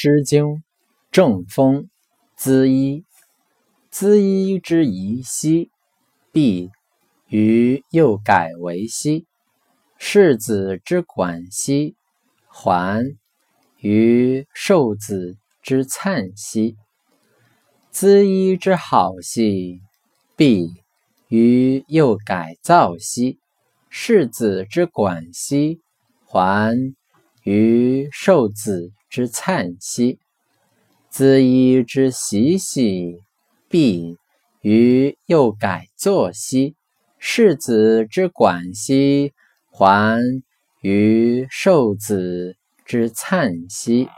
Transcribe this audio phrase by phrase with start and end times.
[0.00, 0.44] 诗经·
[1.10, 1.88] 正风·
[2.40, 3.04] 咨衣。
[3.90, 5.72] 咨衣之宜兮，
[6.30, 6.70] 必
[7.26, 9.26] 于又改为兮。
[9.98, 11.96] 世子之管兮，
[12.46, 13.16] 还
[13.80, 16.76] 于受子之粲兮。
[17.92, 19.80] 咨衣之好兮，
[20.36, 20.70] 必
[21.26, 23.40] 于又改造兮。
[23.90, 25.80] 世子之管兮，
[26.24, 26.94] 还
[27.42, 30.18] 于受子之粲兮。
[31.10, 33.22] 咨衣之习兮，
[33.68, 34.16] 必
[34.60, 36.74] 于又改作兮。
[37.18, 39.32] 世子之管兮，
[39.70, 40.22] 还
[40.82, 44.08] 于受子之粲兮。